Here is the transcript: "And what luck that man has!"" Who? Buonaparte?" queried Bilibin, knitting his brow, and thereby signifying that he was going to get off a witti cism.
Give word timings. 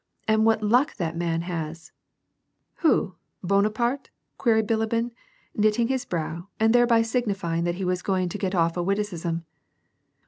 "And 0.27 0.45
what 0.47 0.63
luck 0.63 0.95
that 0.95 1.15
man 1.15 1.41
has!"" 1.43 1.91
Who? 2.81 3.13
Buonaparte?" 3.43 4.09
queried 4.39 4.65
Bilibin, 4.65 5.11
knitting 5.55 5.89
his 5.89 6.05
brow, 6.05 6.47
and 6.59 6.73
thereby 6.73 7.03
signifying 7.03 7.65
that 7.65 7.75
he 7.75 7.85
was 7.85 8.01
going 8.01 8.27
to 8.29 8.39
get 8.39 8.55
off 8.55 8.75
a 8.75 8.83
witti 8.83 9.07
cism. 9.13 9.43